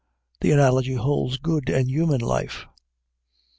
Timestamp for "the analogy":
0.39-0.95